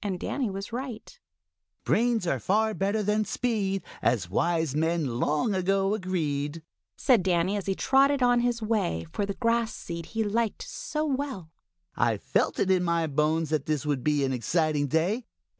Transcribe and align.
And 0.00 0.20
Danny 0.20 0.48
was 0.48 0.72
right. 0.72 1.18
"Brains 1.82 2.24
are 2.24 2.38
better 2.38 2.92
far 2.98 3.02
than 3.02 3.24
speed 3.24 3.82
As 4.00 4.30
wise 4.30 4.76
men 4.76 5.18
long 5.18 5.56
ago 5.56 5.92
agreed," 5.92 6.62
said 6.96 7.24
Danny, 7.24 7.56
as 7.56 7.66
he 7.66 7.74
trotted 7.74 8.22
on 8.22 8.38
his 8.42 8.62
way 8.62 9.06
for 9.10 9.26
the 9.26 9.34
grass 9.34 9.74
seed 9.74 10.06
he 10.06 10.22
liked 10.22 10.62
so 10.62 11.04
well. 11.04 11.50
"I 11.96 12.16
felt 12.16 12.60
it 12.60 12.70
in 12.70 12.84
my 12.84 13.08
bones 13.08 13.50
that 13.50 13.66
this 13.66 13.84
would 13.84 14.04
be 14.04 14.22
an 14.24 14.32
exciting 14.32 14.86
day. 14.86 15.26